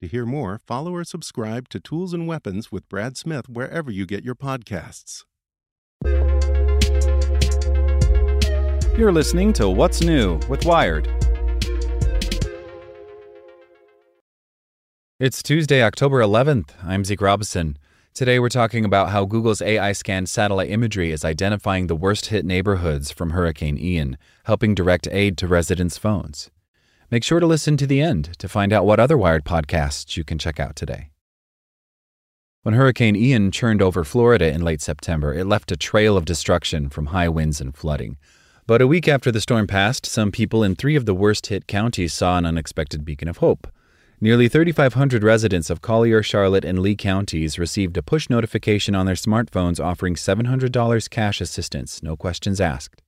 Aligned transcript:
To 0.00 0.08
hear 0.08 0.24
more, 0.24 0.58
follow 0.66 0.94
or 0.94 1.04
subscribe 1.04 1.68
to 1.68 1.78
Tools 1.78 2.14
and 2.14 2.26
Weapons 2.26 2.72
with 2.72 2.88
Brad 2.88 3.18
Smith 3.18 3.50
wherever 3.50 3.90
you 3.90 4.06
get 4.06 4.24
your 4.24 4.34
podcasts. 4.34 5.24
You're 8.96 9.12
listening 9.12 9.52
to 9.54 9.68
What's 9.68 10.00
New 10.00 10.40
with 10.48 10.64
Wired. 10.64 11.06
It's 15.18 15.42
Tuesday, 15.42 15.82
October 15.82 16.20
11th. 16.20 16.70
I'm 16.82 17.04
Zeke 17.04 17.20
Robison. 17.20 17.76
Today 18.14 18.38
we're 18.38 18.48
talking 18.48 18.86
about 18.86 19.10
how 19.10 19.26
Google's 19.26 19.60
AI 19.60 19.92
scanned 19.92 20.30
satellite 20.30 20.70
imagery 20.70 21.10
is 21.10 21.26
identifying 21.26 21.88
the 21.88 21.94
worst 21.94 22.26
hit 22.26 22.46
neighborhoods 22.46 23.10
from 23.10 23.30
Hurricane 23.32 23.76
Ian, 23.76 24.16
helping 24.44 24.74
direct 24.74 25.08
aid 25.12 25.36
to 25.36 25.46
residents' 25.46 25.98
phones. 25.98 26.50
Make 27.10 27.24
sure 27.24 27.40
to 27.40 27.46
listen 27.46 27.76
to 27.78 27.88
the 27.88 28.00
end 28.00 28.38
to 28.38 28.48
find 28.48 28.72
out 28.72 28.86
what 28.86 29.00
other 29.00 29.18
Wired 29.18 29.44
podcasts 29.44 30.16
you 30.16 30.22
can 30.22 30.38
check 30.38 30.60
out 30.60 30.76
today. 30.76 31.10
When 32.62 32.74
Hurricane 32.74 33.16
Ian 33.16 33.50
churned 33.50 33.82
over 33.82 34.04
Florida 34.04 34.48
in 34.48 34.62
late 34.62 34.80
September, 34.80 35.34
it 35.34 35.46
left 35.46 35.72
a 35.72 35.76
trail 35.76 36.16
of 36.16 36.24
destruction 36.24 36.88
from 36.88 37.06
high 37.06 37.28
winds 37.28 37.60
and 37.60 37.74
flooding. 37.74 38.16
But 38.64 38.80
a 38.80 38.86
week 38.86 39.08
after 39.08 39.32
the 39.32 39.40
storm 39.40 39.66
passed, 39.66 40.06
some 40.06 40.30
people 40.30 40.62
in 40.62 40.76
three 40.76 40.94
of 40.94 41.04
the 41.04 41.14
worst 41.14 41.48
hit 41.48 41.66
counties 41.66 42.14
saw 42.14 42.38
an 42.38 42.46
unexpected 42.46 43.04
beacon 43.04 43.26
of 43.26 43.38
hope. 43.38 43.66
Nearly 44.20 44.48
3,500 44.48 45.24
residents 45.24 45.68
of 45.68 45.82
Collier, 45.82 46.22
Charlotte, 46.22 46.64
and 46.64 46.78
Lee 46.78 46.94
counties 46.94 47.58
received 47.58 47.96
a 47.96 48.02
push 48.02 48.30
notification 48.30 48.94
on 48.94 49.06
their 49.06 49.16
smartphones 49.16 49.84
offering 49.84 50.14
$700 50.14 51.10
cash 51.10 51.40
assistance, 51.40 52.04
no 52.04 52.14
questions 52.14 52.60
asked. 52.60 53.02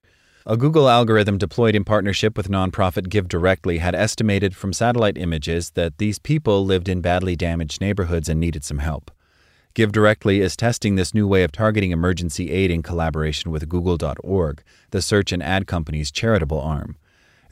A 0.44 0.56
Google 0.56 0.88
algorithm 0.88 1.38
deployed 1.38 1.76
in 1.76 1.84
partnership 1.84 2.36
with 2.36 2.48
nonprofit 2.48 3.06
GiveDirectly 3.06 3.78
had 3.78 3.94
estimated 3.94 4.56
from 4.56 4.72
satellite 4.72 5.16
images 5.16 5.70
that 5.70 5.98
these 5.98 6.18
people 6.18 6.64
lived 6.64 6.88
in 6.88 7.00
badly 7.00 7.36
damaged 7.36 7.80
neighborhoods 7.80 8.28
and 8.28 8.40
needed 8.40 8.64
some 8.64 8.78
help. 8.78 9.12
GiveDirectly 9.76 10.40
is 10.40 10.56
testing 10.56 10.96
this 10.96 11.14
new 11.14 11.28
way 11.28 11.44
of 11.44 11.52
targeting 11.52 11.92
emergency 11.92 12.50
aid 12.50 12.72
in 12.72 12.82
collaboration 12.82 13.52
with 13.52 13.68
Google.org, 13.68 14.64
the 14.90 15.00
search 15.00 15.30
and 15.30 15.44
ad 15.44 15.68
company's 15.68 16.10
charitable 16.10 16.60
arm. 16.60 16.96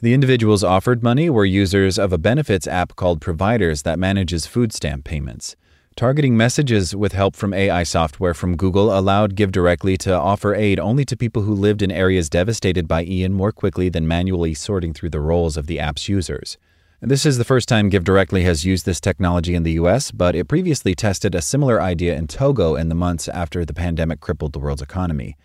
The 0.01 0.13
individuals 0.13 0.61
offered 0.61 1.01
money 1.01 1.29
were 1.29 1.45
users 1.45 1.97
of 1.97 2.11
a 2.11 2.17
benefits 2.17 2.67
app 2.67 2.97
called 2.97 3.21
Providers 3.21 3.83
that 3.83 3.99
manages 3.99 4.45
food 4.45 4.73
stamp 4.73 5.05
payments. 5.05 5.55
Targeting 5.95 6.37
messages 6.37 6.95
with 6.95 7.11
help 7.11 7.35
from 7.35 7.53
AI 7.53 7.83
software 7.83 8.33
from 8.33 8.55
Google 8.55 8.97
allowed 8.97 9.35
GiveDirectly 9.35 9.97
to 9.99 10.13
offer 10.13 10.55
aid 10.55 10.79
only 10.79 11.03
to 11.05 11.17
people 11.17 11.43
who 11.43 11.53
lived 11.53 11.81
in 11.81 11.91
areas 11.91 12.29
devastated 12.29 12.87
by 12.87 13.03
Ian 13.03 13.33
more 13.33 13.51
quickly 13.51 13.89
than 13.89 14.07
manually 14.07 14.53
sorting 14.53 14.93
through 14.93 15.09
the 15.09 15.19
rolls 15.19 15.57
of 15.57 15.67
the 15.67 15.79
app's 15.79 16.07
users. 16.07 16.57
This 17.01 17.25
is 17.25 17.37
the 17.37 17.43
first 17.43 17.67
time 17.67 17.91
GiveDirectly 17.91 18.43
has 18.43 18.63
used 18.63 18.85
this 18.85 19.01
technology 19.01 19.53
in 19.53 19.63
the 19.63 19.73
US, 19.73 20.11
but 20.11 20.33
it 20.33 20.47
previously 20.47 20.95
tested 20.95 21.35
a 21.35 21.41
similar 21.41 21.81
idea 21.81 22.15
in 22.15 22.27
Togo 22.27 22.75
in 22.75 22.89
the 22.89 22.95
months 22.95 23.27
after 23.27 23.65
the 23.65 23.73
pandemic 23.73 24.21
crippled 24.21 24.53
the 24.53 24.59
world's 24.59 24.81
economy. 24.81 25.35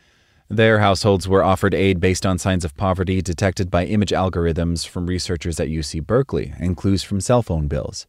Their 0.48 0.78
households 0.78 1.26
were 1.26 1.42
offered 1.42 1.74
aid 1.74 1.98
based 1.98 2.24
on 2.24 2.38
signs 2.38 2.64
of 2.64 2.76
poverty 2.76 3.20
detected 3.20 3.68
by 3.68 3.84
image 3.84 4.10
algorithms 4.10 4.86
from 4.86 5.06
researchers 5.06 5.58
at 5.58 5.68
UC 5.68 6.06
Berkeley 6.06 6.54
and 6.60 6.76
clues 6.76 7.02
from 7.02 7.20
cell 7.20 7.42
phone 7.42 7.66
bills. 7.66 8.06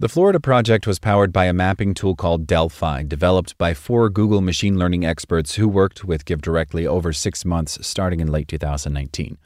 The 0.00 0.08
Florida 0.08 0.40
project 0.40 0.86
was 0.86 0.98
powered 0.98 1.30
by 1.30 1.44
a 1.44 1.52
mapping 1.52 1.92
tool 1.92 2.16
called 2.16 2.46
Delphi, 2.46 3.02
developed 3.02 3.58
by 3.58 3.74
four 3.74 4.08
Google 4.08 4.40
machine 4.40 4.78
learning 4.78 5.04
experts 5.04 5.56
who 5.56 5.68
worked 5.68 6.04
with 6.04 6.24
GiveDirectly 6.24 6.86
over 6.86 7.12
six 7.12 7.44
months 7.44 7.86
starting 7.86 8.20
in 8.20 8.32
late 8.32 8.48
2019. 8.48 9.36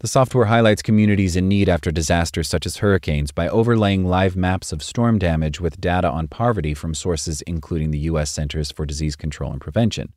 The 0.00 0.08
software 0.08 0.46
highlights 0.46 0.82
communities 0.82 1.36
in 1.36 1.46
need 1.46 1.68
after 1.68 1.92
disasters 1.92 2.48
such 2.48 2.66
as 2.66 2.78
hurricanes 2.78 3.30
by 3.30 3.46
overlaying 3.46 4.04
live 4.04 4.34
maps 4.34 4.72
of 4.72 4.82
storm 4.82 5.16
damage 5.16 5.60
with 5.60 5.80
data 5.80 6.10
on 6.10 6.26
poverty 6.26 6.74
from 6.74 6.92
sources 6.92 7.40
including 7.42 7.92
the 7.92 8.06
U.S. 8.10 8.32
Centers 8.32 8.72
for 8.72 8.84
Disease 8.84 9.14
Control 9.14 9.52
and 9.52 9.60
Prevention. 9.60 10.12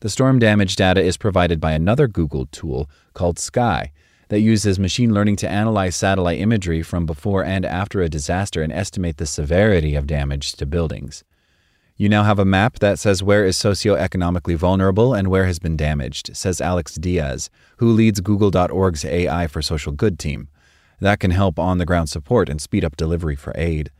The 0.00 0.10
storm 0.10 0.38
damage 0.38 0.76
data 0.76 1.00
is 1.00 1.16
provided 1.16 1.62
by 1.62 1.72
another 1.72 2.08
Google 2.08 2.44
tool 2.44 2.90
called 3.14 3.38
Skai 3.38 3.88
that 4.28 4.40
uses 4.40 4.78
machine 4.78 5.12
learning 5.12 5.36
to 5.36 5.48
analyze 5.48 5.96
satellite 5.96 6.38
imagery 6.38 6.82
from 6.82 7.06
before 7.06 7.44
and 7.44 7.64
after 7.64 8.00
a 8.00 8.08
disaster 8.08 8.62
and 8.62 8.72
estimate 8.72 9.16
the 9.16 9.26
severity 9.26 9.94
of 9.94 10.06
damage 10.06 10.52
to 10.52 10.66
buildings. 10.66 11.24
You 11.96 12.08
now 12.08 12.22
have 12.22 12.38
a 12.38 12.44
map 12.44 12.78
that 12.78 12.98
says 12.98 13.24
where 13.24 13.44
is 13.44 13.56
socioeconomically 13.56 14.54
vulnerable 14.54 15.14
and 15.14 15.28
where 15.28 15.46
has 15.46 15.58
been 15.58 15.76
damaged, 15.76 16.36
says 16.36 16.60
Alex 16.60 16.94
Diaz, 16.94 17.50
who 17.78 17.90
leads 17.90 18.20
Google.org's 18.20 19.04
AI 19.04 19.48
for 19.48 19.62
Social 19.62 19.92
Good 19.92 20.18
team. 20.18 20.48
That 21.00 21.18
can 21.18 21.32
help 21.32 21.58
on 21.58 21.78
the 21.78 21.86
ground 21.86 22.08
support 22.08 22.48
and 22.48 22.60
speed 22.60 22.84
up 22.84 22.96
delivery 22.96 23.34
for 23.34 23.52
aid. 23.56 23.90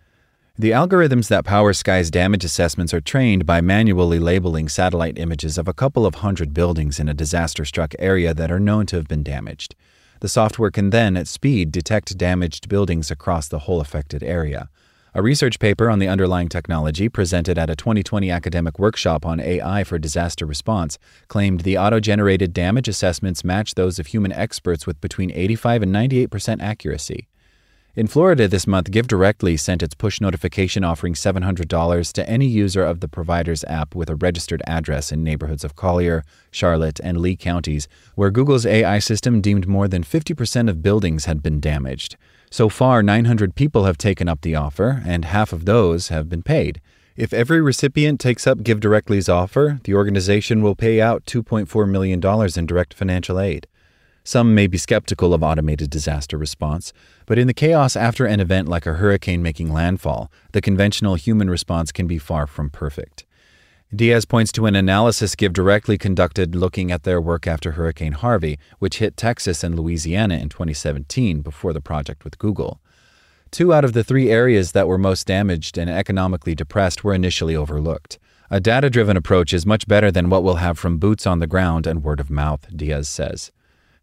The 0.57 0.71
algorithms 0.71 1.29
that 1.29 1.45
power 1.45 1.73
Skai's 1.73 2.11
damage 2.11 2.45
assessments 2.45 2.93
are 2.93 3.01
trained 3.01 3.47
by 3.47 3.61
manually 3.61 4.19
labeling 4.19 4.69
satellite 4.69 5.19
images 5.19 5.57
of 5.57 5.69
a 5.69 5.75
couple 5.75 6.05
of 6.05 6.17
hundred 6.17 6.53
buildings 6.53 6.99
in 6.99 7.09
a 7.09 7.15
disaster 7.15 7.65
struck 7.65 7.95
area 7.99 8.35
that 8.35 8.51
are 8.51 8.61
known 8.61 8.87
to 8.87 8.97
have 8.97 9.07
been 9.09 9.23
damaged. 9.23 9.75
The 10.21 10.29
software 10.29 10.73
can 10.73 10.91
then, 10.91 11.17
at 11.17 11.29
speed, 11.29 11.71
detect 11.71 12.19
damaged 12.19 12.69
buildings 12.69 13.11
across 13.11 13.47
the 13.47 13.61
whole 13.61 13.81
affected 13.81 14.23
area. 14.23 14.69
A 15.15 15.23
research 15.23 15.59
paper 15.59 15.89
on 15.89 16.01
the 16.01 16.09
underlying 16.09 16.49
technology 16.49 17.09
presented 17.09 17.57
at 17.57 17.71
a 17.71 17.77
2020 17.77 18.31
academic 18.31 18.79
workshop 18.79 19.25
on 19.25 19.41
AI 19.41 19.83
for 19.85 19.99
disaster 19.99 20.45
response 20.45 20.99
claimed 21.29 21.61
the 21.61 21.79
auto 21.79 21.99
generated 21.99 22.53
damage 22.53 22.89
assessments 22.89 23.45
match 23.45 23.75
those 23.75 23.99
of 23.99 24.09
human 24.09 24.33
experts 24.33 24.87
with 24.87 25.01
between 25.01 25.31
85 25.31 25.85
and 25.85 25.95
98% 25.95 26.61
accuracy. 26.61 27.29
In 27.99 28.07
Florida 28.07 28.47
this 28.47 28.69
month, 28.69 28.93
GiveDirectly 28.93 29.59
sent 29.59 29.83
its 29.83 29.97
push 29.97 30.21
notification 30.21 30.85
offering 30.85 31.15
$700 31.15 32.13
to 32.13 32.31
any 32.31 32.47
user 32.47 32.85
of 32.85 33.01
the 33.01 33.09
provider's 33.09 33.65
app 33.65 33.93
with 33.97 34.09
a 34.09 34.15
registered 34.15 34.63
address 34.69 35.11
in 35.11 35.25
neighborhoods 35.25 35.65
of 35.65 35.75
Collier, 35.75 36.23
Charlotte, 36.53 37.01
and 37.03 37.21
Lee 37.21 37.35
counties, 37.35 37.89
where 38.15 38.31
Google's 38.31 38.65
AI 38.65 39.01
system 39.01 39.41
deemed 39.41 39.67
more 39.67 39.89
than 39.89 40.05
50% 40.05 40.71
of 40.71 40.81
buildings 40.81 41.25
had 41.25 41.43
been 41.43 41.59
damaged. 41.59 42.17
So 42.53 42.69
far, 42.69 43.03
900 43.03 43.57
people 43.57 43.83
have 43.83 43.99
taken 43.99 44.29
up 44.29 44.43
the 44.43 44.55
offer, 44.55 45.03
and 45.05 45.25
half 45.25 45.53
of 45.53 45.65
those 45.65 46.07
have 46.07 46.29
been 46.29 46.45
paid. 46.45 46.81
If 47.17 47.33
every 47.33 47.61
recipient 47.61 48.21
takes 48.21 48.47
up 48.47 48.59
GiveDirectly's 48.59 49.29
offer, 49.29 49.81
the 49.83 49.95
organization 49.95 50.63
will 50.63 50.77
pay 50.77 51.01
out 51.01 51.25
$2.4 51.25 51.89
million 51.89 52.21
in 52.57 52.67
direct 52.67 52.95
financial 52.95 53.41
aid. 53.41 53.67
Some 54.29 54.55
may 54.55 54.67
be 54.67 54.77
skeptical 54.77 55.33
of 55.33 55.43
automated 55.43 55.89
disaster 55.89 56.37
response, 56.37 56.93
but 57.25 57.39
in 57.39 57.47
the 57.47 57.55
chaos 57.55 57.97
after 57.97 58.27
an 58.27 58.41
event 58.41 58.69
like 58.69 58.85
a 58.85 58.93
hurricane 58.93 59.43
making 59.43 59.73
landfall, 59.73 60.31
the 60.53 60.61
conventional 60.61 61.15
human 61.15 61.49
response 61.49 61.93
can 61.93 62.07
be 62.07 62.19
far 62.19 62.47
from 62.47 62.69
perfect. 62.69 63.25
Diaz 63.91 64.27
points 64.27 64.53
to 64.53 64.67
an 64.67 64.77
analysis 64.77 65.35
GiveDirectly 65.35 65.99
conducted 65.99 66.55
looking 66.55 66.93
at 66.93 67.05
their 67.05 67.23
work 67.23 67.47
after 67.47 67.73
Hurricane 67.73 68.13
Harvey, 68.13 68.59
which 68.79 68.99
hit 68.99 69.17
Texas 69.17 69.65
and 69.65 69.75
Louisiana 69.75 70.35
in 70.35 70.51
2017 70.51 71.41
before 71.41 71.73
the 71.73 71.81
project 71.81 72.23
with 72.23 72.37
Google. 72.37 72.83
Two 73.51 73.73
out 73.73 73.83
of 73.83 73.95
the 73.95 74.05
three 74.05 74.31
areas 74.31 74.73
that 74.73 74.87
were 74.87 74.99
most 74.99 75.27
damaged 75.27 75.79
and 75.79 75.89
economically 75.89 76.55
depressed 76.55 77.03
were 77.03 77.15
initially 77.15 77.57
overlooked. 77.57 78.19
A 78.51 78.61
data 78.61 78.91
driven 78.91 79.17
approach 79.17 79.55
is 79.55 79.65
much 79.65 79.89
better 79.89 80.11
than 80.11 80.29
what 80.29 80.45
we'll 80.45 80.57
have 80.57 80.79
from 80.79 80.99
boots 80.99 81.27
on 81.27 81.39
the 81.39 81.47
ground 81.47 81.87
and 81.87 82.05
word 82.05 82.21
of 82.21 82.29
mouth, 82.29 82.67
Diaz 82.77 83.09
says. 83.09 83.53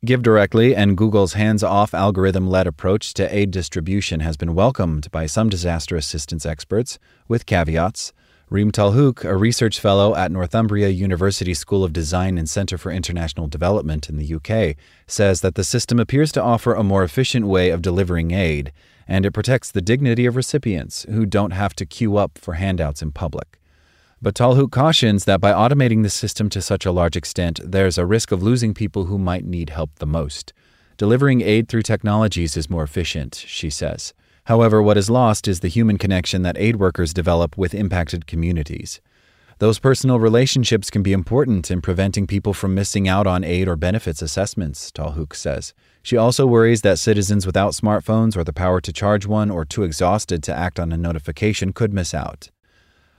GiveDirectly 0.05 0.75
and 0.77 0.95
Google's 0.95 1.33
hands 1.33 1.63
off 1.63 1.95
algorithm 1.95 2.47
led 2.47 2.67
approach 2.67 3.15
to 3.15 3.35
aid 3.35 3.49
distribution 3.49 4.19
has 4.19 4.37
been 4.37 4.53
welcomed 4.53 5.09
by 5.09 5.25
some 5.25 5.49
disaster 5.49 5.95
assistance 5.95 6.45
experts, 6.45 6.99
with 7.27 7.47
caveats. 7.47 8.13
Reem 8.51 8.71
Talhouk, 8.71 9.25
a 9.25 9.35
research 9.35 9.79
fellow 9.79 10.13
at 10.13 10.31
Northumbria 10.31 10.89
University 10.89 11.55
School 11.55 11.83
of 11.83 11.91
Design 11.91 12.37
and 12.37 12.47
Centre 12.47 12.77
for 12.77 12.91
International 12.91 13.47
Development 13.47 14.07
in 14.07 14.17
the 14.17 14.35
UK, 14.35 14.77
says 15.07 15.41
that 15.41 15.55
the 15.55 15.63
system 15.63 15.99
appears 15.99 16.31
to 16.33 16.43
offer 16.43 16.75
a 16.75 16.83
more 16.83 17.03
efficient 17.03 17.47
way 17.47 17.71
of 17.71 17.81
delivering 17.81 18.29
aid, 18.29 18.71
and 19.07 19.25
it 19.25 19.31
protects 19.31 19.71
the 19.71 19.81
dignity 19.81 20.27
of 20.27 20.35
recipients 20.35 21.07
who 21.09 21.25
don't 21.25 21.51
have 21.51 21.73
to 21.77 21.85
queue 21.85 22.15
up 22.17 22.37
for 22.37 22.53
handouts 22.53 23.01
in 23.01 23.11
public. 23.11 23.59
But 24.21 24.35
Talhouk 24.35 24.71
cautions 24.71 25.25
that 25.25 25.41
by 25.41 25.51
automating 25.51 26.03
the 26.03 26.09
system 26.09 26.49
to 26.49 26.61
such 26.61 26.85
a 26.85 26.91
large 26.91 27.15
extent, 27.15 27.59
there's 27.63 27.97
a 27.97 28.05
risk 28.05 28.31
of 28.31 28.41
losing 28.41 28.73
people 28.73 29.05
who 29.05 29.17
might 29.17 29.45
need 29.45 29.69
help 29.69 29.95
the 29.95 30.05
most. 30.05 30.53
Delivering 30.97 31.41
aid 31.41 31.67
through 31.67 31.81
technologies 31.81 32.55
is 32.55 32.69
more 32.69 32.83
efficient, 32.83 33.35
she 33.35 33.69
says. 33.69 34.13
However, 34.45 34.81
what 34.81 34.97
is 34.97 35.09
lost 35.09 35.47
is 35.47 35.59
the 35.59 35.67
human 35.67 35.97
connection 35.97 36.43
that 36.43 36.57
aid 36.57 36.77
workers 36.77 37.13
develop 37.13 37.57
with 37.57 37.73
impacted 37.73 38.27
communities. 38.27 39.01
Those 39.59 39.79
personal 39.79 40.19
relationships 40.19 40.89
can 40.89 41.01
be 41.01 41.13
important 41.13 41.71
in 41.71 41.81
preventing 41.81 42.27
people 42.27 42.53
from 42.53 42.75
missing 42.75 43.07
out 43.07 43.25
on 43.25 43.43
aid 43.43 43.67
or 43.67 43.75
benefits 43.75 44.21
assessments, 44.21 44.91
Talhouk 44.91 45.35
says. 45.35 45.73
She 46.03 46.17
also 46.17 46.45
worries 46.45 46.81
that 46.81 46.99
citizens 46.99 47.45
without 47.45 47.73
smartphones 47.73 48.37
or 48.37 48.43
the 48.43 48.53
power 48.53 48.79
to 48.81 48.93
charge 48.93 49.25
one 49.25 49.49
or 49.49 49.65
too 49.65 49.83
exhausted 49.83 50.43
to 50.43 50.53
act 50.53 50.79
on 50.79 50.91
a 50.91 50.97
notification 50.97 51.73
could 51.73 51.93
miss 51.93 52.13
out. 52.13 52.49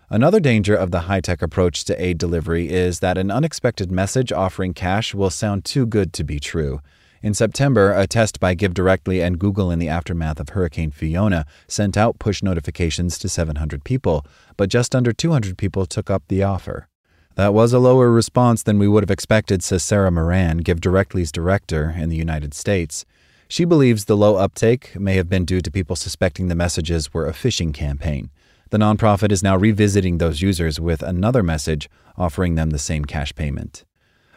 Another 0.09 0.39
danger 0.39 0.77
of 0.77 0.93
the 0.93 1.01
high 1.01 1.21
tech 1.21 1.43
approach 1.43 1.85
to 1.85 2.01
aid 2.01 2.17
delivery 2.17 2.69
is 2.69 3.01
that 3.01 3.19
an 3.19 3.29
unexpected 3.29 3.91
message 3.91 4.31
offering 4.31 4.73
cash 4.73 5.13
will 5.13 5.31
sound 5.31 5.65
too 5.65 5.85
good 5.85 6.13
to 6.13 6.23
be 6.23 6.39
true. 6.39 6.81
In 7.23 7.35
September, 7.35 7.93
a 7.93 8.07
test 8.07 8.39
by 8.39 8.55
GiveDirectly 8.55 9.21
and 9.21 9.37
Google 9.37 9.73
in 9.73 9.81
the 9.81 9.89
aftermath 9.89 10.39
of 10.39 10.51
Hurricane 10.51 10.93
Fiona 10.93 11.45
sent 11.67 11.97
out 11.97 12.21
push 12.21 12.41
notifications 12.41 13.19
to 13.19 13.29
700 13.29 13.83
people, 13.83 14.25
but 14.57 14.69
just 14.69 14.95
under 14.95 15.13
200 15.13 15.59
people 15.59 15.87
took 15.87 16.09
up 16.09 16.23
the 16.29 16.45
offer. 16.45 16.87
That 17.35 17.53
was 17.53 17.73
a 17.73 17.81
lower 17.81 18.09
response 18.09 18.63
than 18.63 18.79
we 18.79 18.87
would 18.87 19.03
have 19.03 19.11
expected, 19.11 19.65
says 19.65 19.83
Sarah 19.83 20.13
Moran, 20.13 20.63
GiveDirectly's 20.63 21.33
director 21.33 21.93
in 21.99 22.11
the 22.11 22.17
United 22.17 22.55
States. 22.55 23.05
She 23.49 23.65
believes 23.65 24.05
the 24.05 24.17
low 24.17 24.37
uptake 24.37 24.95
may 24.95 25.17
have 25.17 25.29
been 25.29 25.45
due 25.45 25.61
to 25.61 25.71
people 25.71 25.97
suspecting 25.97 26.47
the 26.47 26.55
messages 26.55 27.13
were 27.13 27.27
a 27.27 27.33
phishing 27.33 27.75
campaign. 27.75 28.31
The 28.71 28.79
nonprofit 28.79 29.31
is 29.31 29.45
now 29.45 29.57
revisiting 29.57 30.19
those 30.19 30.43
users 30.43 30.81
with 30.81 31.03
another 31.03 31.43
message 31.43 31.89
offering 32.17 32.57
them 32.57 32.71
the 32.71 32.79
same 32.79 33.05
cash 33.05 33.35
payment. 33.35 33.85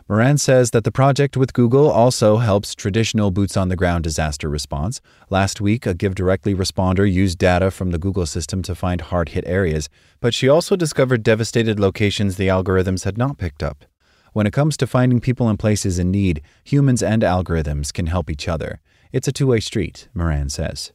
Moran 0.08 0.38
says 0.40 0.72
that 0.72 0.84
the 0.84 0.92
project 0.92 1.38
with 1.38 1.54
Google 1.54 1.90
also 1.90 2.38
helps 2.38 2.74
traditional 2.74 3.30
boots 3.30 3.56
on 3.56 3.70
the 3.70 3.76
ground 3.76 4.04
disaster 4.04 4.50
response. 4.50 5.02
Last 5.30 5.62
week, 5.62 5.86
a 5.86 5.94
GiveDirectly 5.94 6.56
responder 6.56 7.12
used 7.12 7.38
data 7.38 7.70
from 7.70 7.92
the 7.92 8.00
Google 8.00 8.26
system 8.26 8.64
to 8.64 8.74
find 8.74 9.02
hard 9.02 9.30
hit 9.30 9.44
areas, 9.48 9.88
but 10.20 10.34
she 10.34 10.50
also 10.50 10.76
discovered 10.76 11.22
devastated 11.22 11.80
locations 11.80 12.38
the 12.38 12.48
algorithms 12.48 13.04
had 13.04 13.20
not 13.20 13.38
picked 13.38 13.62
up. 13.62 13.86
When 14.34 14.48
it 14.48 14.54
comes 14.54 14.78
to 14.78 14.88
finding 14.88 15.20
people 15.20 15.48
and 15.48 15.60
places 15.60 16.00
in 16.00 16.12
need, 16.12 16.42
humans 16.64 17.04
and 17.04 17.22
algorithms 17.22 17.94
can 17.94 18.08
help 18.08 18.30
each 18.30 18.48
other. 18.48 18.80
It's 19.12 19.28
a 19.28 19.32
two 19.32 19.48
way 19.48 19.60
street, 19.60 20.08
Moran 20.14 20.50
says. 20.50 20.92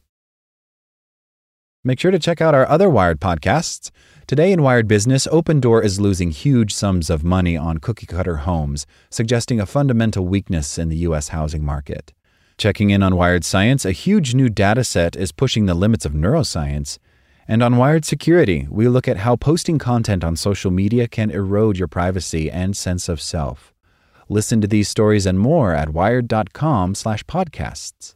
Make 1.87 1.99
sure 1.99 2.09
to 2.09 2.17
check 2.17 2.41
out 2.41 2.55
our 2.55 2.67
other 2.67 2.89
Wired 2.89 3.19
podcasts. 3.19 3.91
Today 4.25 4.51
in 4.51 4.63
Wired 4.63 4.87
Business, 4.87 5.27
Opendoor 5.27 5.83
is 5.83 5.99
losing 5.99 6.31
huge 6.31 6.73
sums 6.73 7.11
of 7.11 7.23
money 7.23 7.55
on 7.55 7.77
cookie 7.77 8.07
cutter 8.07 8.37
homes, 8.37 8.87
suggesting 9.11 9.59
a 9.59 9.67
fundamental 9.67 10.25
weakness 10.25 10.79
in 10.79 10.89
the 10.89 10.97
U.S. 11.09 11.27
housing 11.27 11.63
market. 11.63 12.11
Checking 12.57 12.89
in 12.89 13.03
on 13.03 13.15
Wired 13.15 13.45
Science, 13.45 13.85
a 13.85 13.91
huge 13.91 14.33
new 14.33 14.49
data 14.49 14.83
set 14.83 15.15
is 15.15 15.31
pushing 15.31 15.67
the 15.67 15.75
limits 15.75 16.05
of 16.05 16.13
neuroscience. 16.13 16.97
And 17.47 17.61
on 17.61 17.77
Wired 17.77 18.03
Security, 18.03 18.65
we 18.71 18.87
look 18.87 19.07
at 19.07 19.17
how 19.17 19.35
posting 19.35 19.77
content 19.77 20.23
on 20.23 20.35
social 20.35 20.71
media 20.71 21.07
can 21.07 21.29
erode 21.29 21.77
your 21.77 21.87
privacy 21.87 22.49
and 22.49 22.75
sense 22.75 23.07
of 23.07 23.21
self. 23.21 23.75
Listen 24.27 24.59
to 24.59 24.67
these 24.67 24.89
stories 24.89 25.27
and 25.27 25.39
more 25.39 25.75
at 25.75 25.89
wired.com/podcasts. 25.89 28.15